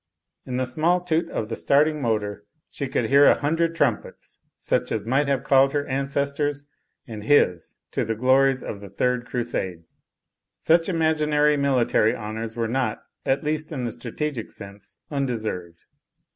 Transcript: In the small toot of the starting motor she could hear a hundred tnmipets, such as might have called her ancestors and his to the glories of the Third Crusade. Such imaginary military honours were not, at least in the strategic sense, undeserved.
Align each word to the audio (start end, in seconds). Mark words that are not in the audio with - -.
In 0.47 0.57
the 0.57 0.65
small 0.65 0.99
toot 0.99 1.29
of 1.29 1.47
the 1.47 1.55
starting 1.55 2.01
motor 2.01 2.43
she 2.71 2.87
could 2.87 3.05
hear 3.05 3.25
a 3.25 3.37
hundred 3.37 3.75
tnmipets, 3.75 4.39
such 4.57 4.91
as 4.91 5.05
might 5.05 5.27
have 5.27 5.43
called 5.43 5.73
her 5.73 5.85
ancestors 5.85 6.65
and 7.05 7.23
his 7.25 7.77
to 7.91 8.03
the 8.03 8.15
glories 8.15 8.63
of 8.63 8.81
the 8.81 8.89
Third 8.89 9.27
Crusade. 9.27 9.83
Such 10.59 10.89
imaginary 10.89 11.55
military 11.55 12.15
honours 12.15 12.57
were 12.57 12.67
not, 12.67 13.03
at 13.27 13.43
least 13.43 13.71
in 13.71 13.83
the 13.83 13.91
strategic 13.91 14.49
sense, 14.49 14.97
undeserved. 15.11 15.85